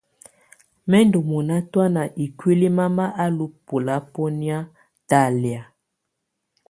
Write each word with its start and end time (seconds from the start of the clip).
Mɛ̀ 0.89 1.01
ndù 1.07 1.19
mɔna 1.29 1.55
tɔ̀ána 1.71 2.03
ikuili 2.23 2.67
mama 2.77 3.05
á 3.23 3.25
lú 3.37 3.45
bɛlabɔnɛ̀á 3.67 4.57
talɛ̀á. 5.09 5.61